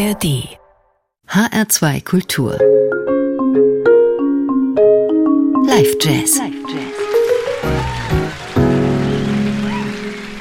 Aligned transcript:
ARD 0.00 0.48
HR2 1.28 2.02
Kultur 2.04 2.52
Live 5.66 5.94
Jazz 6.00 6.40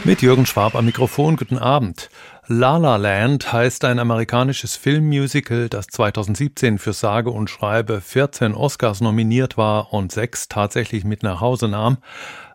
Mit 0.05 0.21
Jürgen 0.21 0.45
Schwab 0.45 0.75
am 0.75 0.85
Mikrofon, 0.85 1.35
guten 1.35 1.57
Abend. 1.57 2.09
La 2.47 2.77
La 2.77 2.95
Land 2.95 3.51
heißt 3.51 3.83
ein 3.83 3.99
amerikanisches 3.99 4.77
Filmmusical, 4.77 5.67
das 5.67 5.87
2017 5.87 6.79
für 6.79 6.93
sage 6.93 7.29
und 7.29 7.49
schreibe 7.49 7.99
14 7.99 8.53
Oscars 8.53 9.01
nominiert 9.01 9.57
war 9.57 9.91
und 9.93 10.13
sechs 10.13 10.47
tatsächlich 10.47 11.03
mit 11.03 11.21
nach 11.21 11.41
Hause 11.41 11.67
nahm. 11.67 11.97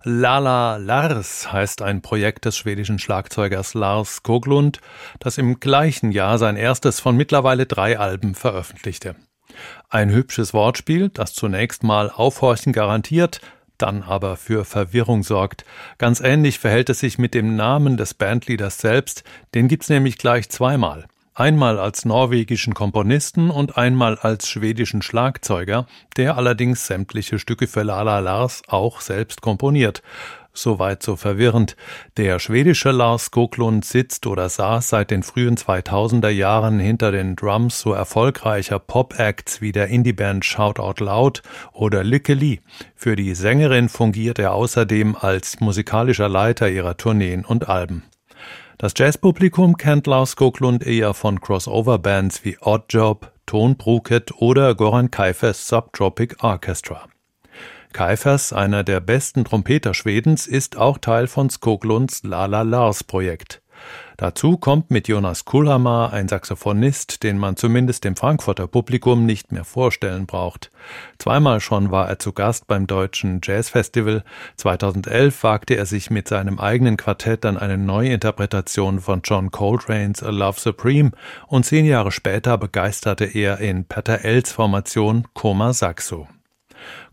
Lala 0.07 0.77
Lars 0.77 1.50
heißt 1.50 1.80
ein 1.80 2.02
Projekt 2.02 2.45
des 2.45 2.59
schwedischen 2.59 2.98
Schlagzeugers 2.98 3.73
Lars 3.73 4.16
Skoglund, 4.16 4.82
das 5.19 5.38
im 5.38 5.61
gleichen 5.61 6.12
Jahr 6.12 6.37
sein 6.37 6.56
erstes 6.56 7.01
von 7.01 7.16
mittlerweile 7.16 7.65
drei 7.65 7.98
Alben 7.98 8.34
veröffentlichte. 8.34 9.16
Ein 9.88 10.11
hübsches 10.11 10.52
Wortspiel, 10.52 11.09
das 11.09 11.33
zunächst 11.33 11.84
mal 11.84 12.11
Aufhorchen 12.11 12.75
garantiert, 12.75 13.41
dann 13.78 14.02
aber 14.02 14.37
für 14.37 14.66
Verwirrung 14.66 15.23
sorgt. 15.23 15.64
Ganz 15.97 16.20
ähnlich 16.20 16.59
verhält 16.59 16.91
es 16.91 17.00
sich 17.00 17.16
mit 17.16 17.33
dem 17.33 17.56
Namen 17.56 17.97
des 17.97 18.12
Bandleaders 18.12 18.77
selbst, 18.77 19.25
den 19.55 19.69
gibt's 19.69 19.89
nämlich 19.89 20.19
gleich 20.19 20.50
zweimal. 20.50 21.06
Einmal 21.37 21.80
als 21.80 22.05
norwegischen 22.05 22.74
Komponisten 22.74 23.51
und 23.51 23.77
einmal 23.77 24.16
als 24.19 24.48
schwedischen 24.48 25.02
Schlagzeuger, 25.02 25.87
der 26.16 26.37
allerdings 26.37 26.87
sämtliche 26.87 27.41
Stücke 27.41 27.66
für 27.66 27.83
Lala 27.83 28.20
Lars 28.20 28.62
auch 28.69 29.01
selbst 29.01 29.41
komponiert. 29.41 30.01
Soweit 30.52 31.02
so 31.02 31.16
verwirrend. 31.16 31.75
Der 32.16 32.39
schwedische 32.39 32.92
Lars 32.92 33.25
Skoglund 33.25 33.84
sitzt 33.84 34.28
oder 34.28 34.48
saß 34.48 34.89
seit 34.89 35.11
den 35.11 35.25
frühen 35.25 35.56
2000er 35.56 36.28
Jahren 36.28 36.78
hinter 36.78 37.11
den 37.11 37.34
Drums 37.34 37.80
so 37.80 37.92
erfolgreicher 37.92 38.78
Pop-Acts 38.78 39.61
wie 39.61 39.73
der 39.73 39.89
Indie-Band 39.89 40.45
Shout 40.45 40.78
Out 40.78 41.01
Loud 41.01 41.42
oder 41.73 42.05
Lykke 42.05 42.34
Li. 42.34 42.61
Für 42.95 43.17
die 43.17 43.34
Sängerin 43.34 43.89
fungiert 43.89 44.39
er 44.39 44.55
außerdem 44.55 45.17
als 45.17 45.58
musikalischer 45.58 46.28
Leiter 46.28 46.70
ihrer 46.70 46.97
Tourneen 46.97 47.45
und 47.45 47.69
Alben. 47.69 48.05
Das 48.84 48.92
Jazzpublikum 48.94 49.78
kennt 49.78 50.06
Lars 50.06 50.32
Skoglund 50.32 50.86
eher 50.86 51.14
von 51.14 51.40
Crossover-Bands 51.40 52.44
wie 52.44 52.58
Oddjob, 52.60 53.32
Ton 53.46 53.78
Bruket 53.78 54.32
oder 54.42 54.74
Goran 54.74 55.10
Kaifers 55.10 55.66
Subtropic 55.66 56.36
Orchestra. 56.42 57.08
Kaifers, 57.94 58.52
einer 58.52 58.84
der 58.84 59.00
besten 59.00 59.46
Trompeter 59.46 59.94
Schwedens, 59.94 60.46
ist 60.46 60.77
auch 60.77 60.98
Teil 60.98 61.28
von 61.28 61.48
Skoglunds 61.48 62.24
Lala 62.24 62.60
Lars 62.60 63.05
Projekt. 63.05 63.62
Dazu 64.16 64.56
kommt 64.56 64.90
mit 64.90 65.08
Jonas 65.08 65.44
Kulhammer 65.44 66.12
ein 66.12 66.28
Saxophonist, 66.28 67.24
den 67.24 67.36
man 67.36 67.56
zumindest 67.56 68.04
dem 68.04 68.14
Frankfurter 68.14 68.68
Publikum 68.68 69.27
nicht 69.27 69.50
mehr 69.50 69.64
vorstellen 69.64 70.27
braucht. 70.27 70.70
Zweimal 71.18 71.60
schon 71.60 71.90
war 71.90 72.08
er 72.08 72.20
zu 72.20 72.32
Gast 72.32 72.68
beim 72.68 72.86
Deutschen 72.86 73.40
Jazzfestival. 73.42 74.22
2011 74.56 75.42
wagte 75.42 75.74
er 75.74 75.86
sich 75.86 76.10
mit 76.10 76.28
seinem 76.28 76.60
eigenen 76.60 76.96
Quartett 76.96 77.44
an 77.44 77.58
eine 77.58 77.77
Neuinterpretation 77.77 79.00
von 79.00 79.22
John 79.24 79.50
Coltrane's 79.50 80.22
A 80.22 80.30
Love 80.30 80.60
Supreme 80.60 81.10
und 81.48 81.66
zehn 81.66 81.84
Jahre 81.84 82.12
später 82.12 82.56
begeisterte 82.56 83.24
er 83.24 83.58
in 83.58 83.84
Peter 83.84 84.24
Els 84.24 84.52
Formation 84.52 85.27
Koma 85.34 85.72
Saxo. 85.72 86.28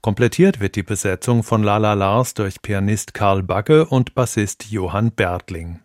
Komplettiert 0.01 0.59
wird 0.59 0.75
die 0.75 0.83
Besetzung 0.83 1.43
von 1.43 1.63
Lala 1.63 1.93
Lars 1.93 2.33
durch 2.33 2.61
Pianist 2.61 3.13
Karl 3.13 3.43
Bagge 3.43 3.85
und 3.85 4.15
Bassist 4.15 4.71
Johann 4.71 5.11
Bertling. 5.11 5.79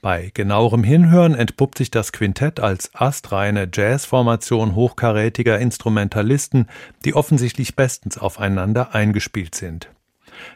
Bei 0.00 0.30
genauerem 0.32 0.84
Hinhören 0.84 1.34
entpuppt 1.34 1.78
sich 1.78 1.90
das 1.90 2.12
Quintett 2.12 2.60
als 2.60 2.94
astreine 2.94 3.68
Jazzformation 3.72 4.76
hochkarätiger 4.76 5.58
Instrumentalisten, 5.58 6.68
die 7.04 7.14
offensichtlich 7.14 7.74
bestens 7.74 8.16
aufeinander 8.16 8.94
eingespielt 8.94 9.56
sind. 9.56 9.90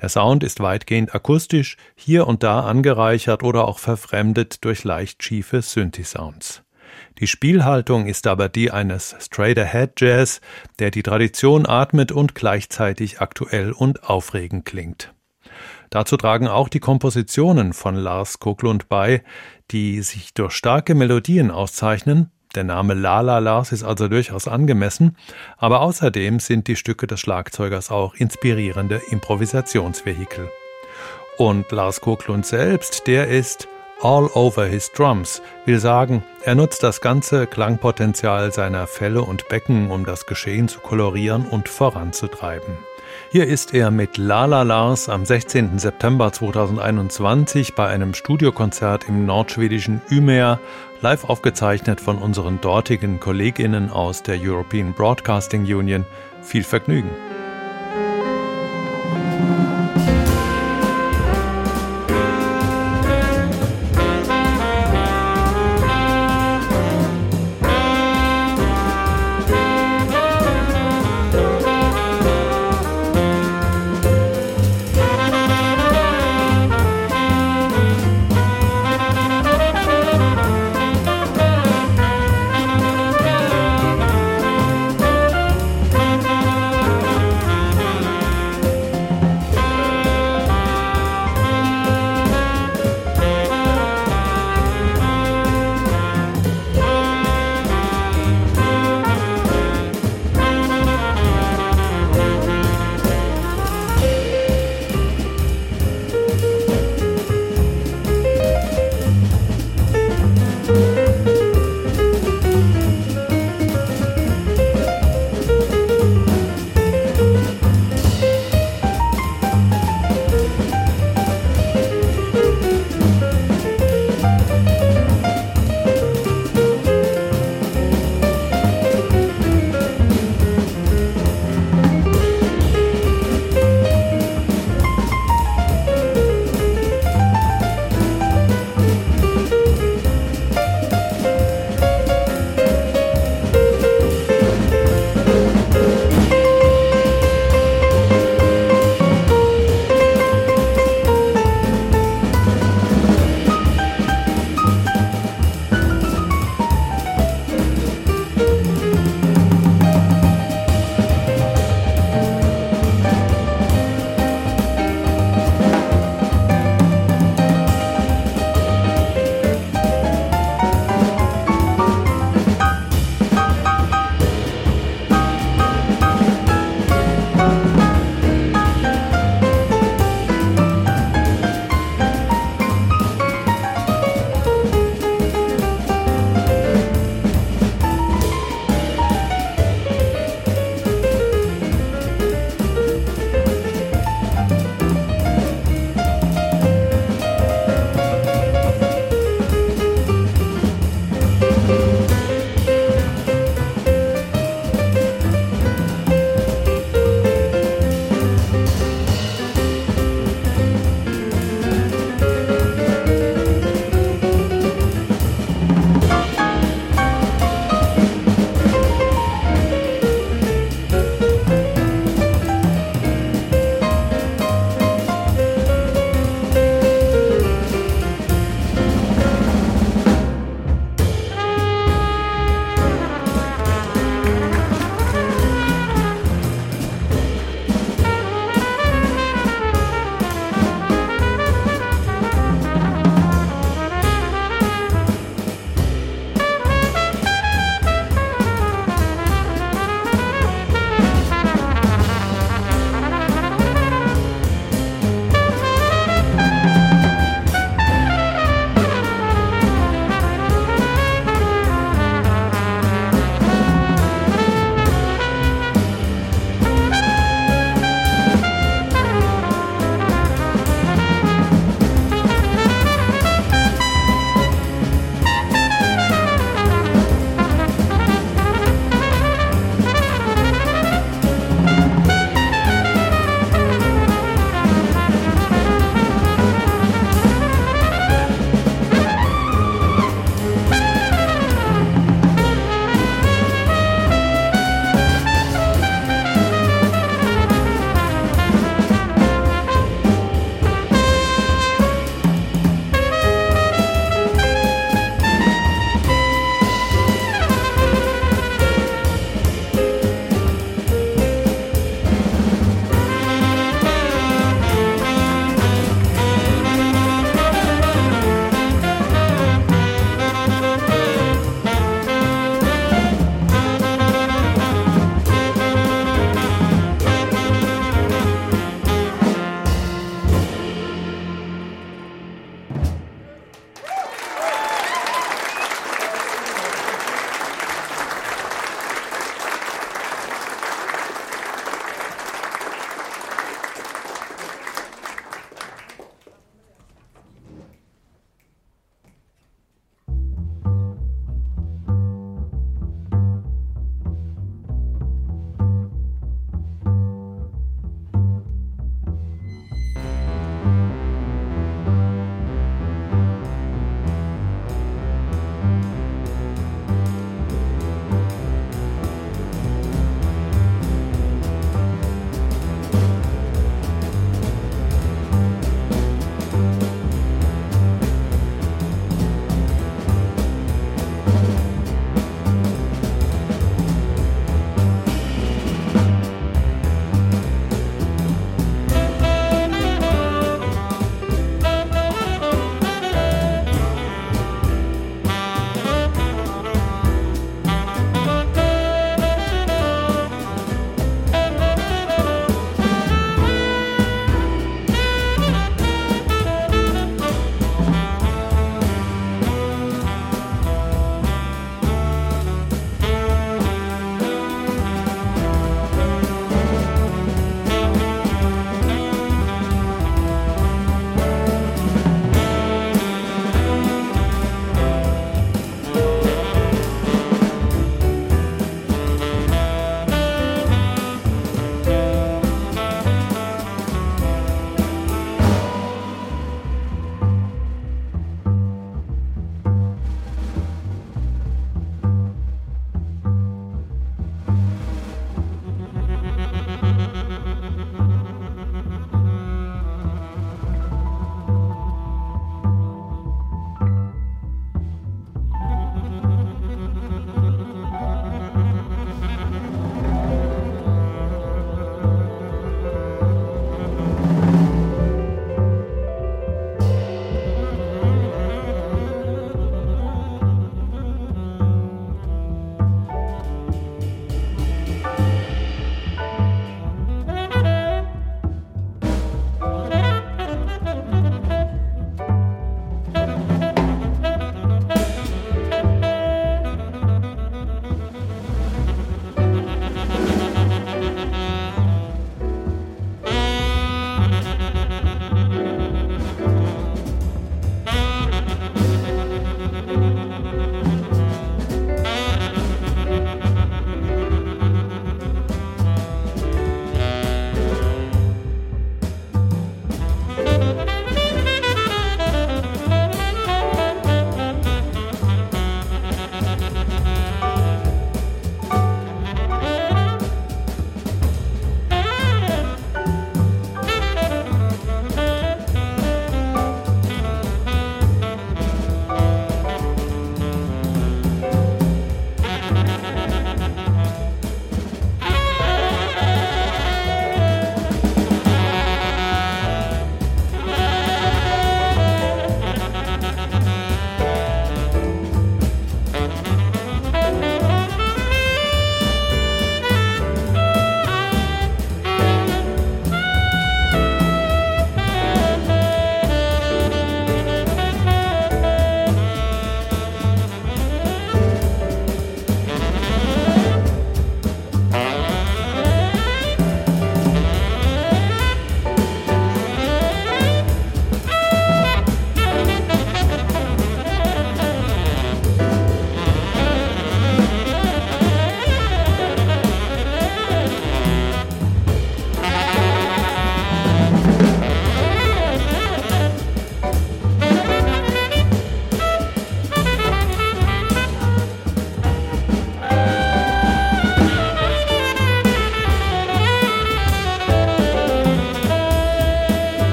Der 0.00 0.08
Sound 0.08 0.44
ist 0.44 0.60
weitgehend 0.60 1.16
akustisch, 1.16 1.76
hier 1.96 2.28
und 2.28 2.44
da 2.44 2.60
angereichert 2.60 3.42
oder 3.42 3.66
auch 3.66 3.80
verfremdet 3.80 4.64
durch 4.64 4.84
leicht 4.84 5.24
schiefe 5.24 5.62
Synthi-Sounds. 5.62 6.62
Die 7.18 7.26
Spielhaltung 7.26 8.06
ist 8.06 8.28
aber 8.28 8.48
die 8.48 8.70
eines 8.70 9.16
Straight-Ahead 9.18 10.00
Jazz, 10.00 10.40
der 10.78 10.92
die 10.92 11.02
Tradition 11.02 11.66
atmet 11.66 12.12
und 12.12 12.36
gleichzeitig 12.36 13.20
aktuell 13.20 13.72
und 13.72 14.04
aufregend 14.04 14.64
klingt. 14.64 15.12
Dazu 15.94 16.16
tragen 16.16 16.48
auch 16.48 16.68
die 16.68 16.80
Kompositionen 16.80 17.72
von 17.72 17.94
Lars 17.94 18.40
Koklund 18.40 18.88
bei, 18.88 19.22
die 19.70 20.02
sich 20.02 20.34
durch 20.34 20.52
starke 20.52 20.96
Melodien 20.96 21.52
auszeichnen. 21.52 22.32
Der 22.56 22.64
Name 22.64 22.94
Lala 22.94 23.38
Lars 23.38 23.70
ist 23.70 23.84
also 23.84 24.08
durchaus 24.08 24.48
angemessen, 24.48 25.16
aber 25.56 25.82
außerdem 25.82 26.40
sind 26.40 26.66
die 26.66 26.74
Stücke 26.74 27.06
des 27.06 27.20
Schlagzeugers 27.20 27.92
auch 27.92 28.16
inspirierende 28.16 29.00
Improvisationsvehikel. 29.10 30.50
Und 31.38 31.70
Lars 31.70 32.00
Koklund 32.00 32.44
selbst, 32.44 33.06
der 33.06 33.28
ist 33.28 33.68
all 34.02 34.28
over 34.34 34.64
his 34.64 34.90
drums, 34.90 35.42
will 35.64 35.78
sagen, 35.78 36.24
er 36.42 36.56
nutzt 36.56 36.82
das 36.82 37.02
ganze 37.02 37.46
Klangpotenzial 37.46 38.52
seiner 38.52 38.88
Fälle 38.88 39.22
und 39.22 39.48
Becken, 39.48 39.92
um 39.92 40.04
das 40.04 40.26
Geschehen 40.26 40.66
zu 40.66 40.80
kolorieren 40.80 41.46
und 41.46 41.68
voranzutreiben. 41.68 42.78
Hier 43.34 43.48
ist 43.48 43.74
er 43.74 43.90
mit 43.90 44.16
Lala 44.16 44.62
Lars 44.62 45.08
am 45.08 45.26
16. 45.26 45.80
September 45.80 46.30
2021 46.30 47.74
bei 47.74 47.88
einem 47.88 48.14
Studiokonzert 48.14 49.08
im 49.08 49.26
nordschwedischen 49.26 50.00
Umeå, 50.08 50.58
live 51.00 51.24
aufgezeichnet 51.24 52.00
von 52.00 52.18
unseren 52.18 52.60
dortigen 52.60 53.18
Kolleginnen 53.18 53.90
aus 53.90 54.22
der 54.22 54.38
European 54.40 54.92
Broadcasting 54.92 55.64
Union. 55.64 56.06
Viel 56.42 56.62
Vergnügen! 56.62 57.10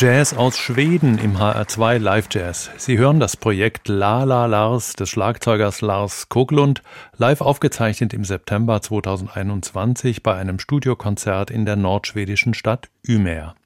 Jazz 0.00 0.32
aus 0.32 0.56
Schweden 0.56 1.18
im 1.18 1.38
HR2 1.38 1.98
Live 1.98 2.28
Jazz. 2.30 2.70
Sie 2.76 2.98
hören 2.98 3.18
das 3.18 3.36
Projekt 3.36 3.88
La 3.88 4.22
La 4.22 4.46
Lars 4.46 4.92
des 4.92 5.10
Schlagzeugers 5.10 5.80
Lars 5.80 6.28
Koglund, 6.28 6.84
live 7.16 7.40
aufgezeichnet 7.40 8.14
im 8.14 8.24
September 8.24 8.80
2021 8.80 10.22
bei 10.22 10.36
einem 10.36 10.60
Studiokonzert 10.60 11.50
in 11.50 11.66
der 11.66 11.74
nordschwedischen 11.74 12.54
Stadt 12.54 12.90
Ymer. 13.08 13.56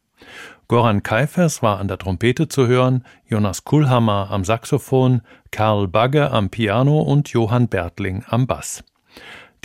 Goran 0.69 1.03
Kaifers 1.03 1.63
war 1.63 1.79
an 1.79 1.89
der 1.89 1.99
Trompete 1.99 2.49
zu 2.49 2.67
hören, 2.67 3.05
Jonas 3.27 3.65
Kuhlhammer 3.65 4.29
am 4.31 4.47
Saxophon, 4.47 5.21
Karl 5.51 5.87
Bagge 5.87 6.31
am 6.31 6.49
Piano 6.49 7.03
und 7.03 7.29
Johann 7.29 7.69
Bertling 7.69 8.25
am 8.27 8.47
Bass. 8.47 8.83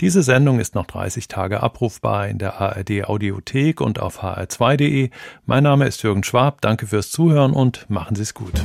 Diese 0.00 0.22
Sendung 0.22 0.60
ist 0.60 0.76
noch 0.76 0.86
30 0.86 1.26
Tage 1.26 1.60
abrufbar 1.60 2.28
in 2.28 2.38
der 2.38 2.60
ARD 2.60 3.08
Audiothek 3.08 3.80
und 3.80 3.98
auf 3.98 4.22
hr2.de. 4.22 5.10
Mein 5.44 5.64
Name 5.64 5.88
ist 5.88 6.04
Jürgen 6.04 6.22
Schwab. 6.22 6.60
Danke 6.60 6.86
fürs 6.86 7.10
Zuhören 7.10 7.52
und 7.52 7.90
machen 7.90 8.14
Sie 8.14 8.22
es 8.22 8.32
gut. 8.32 8.64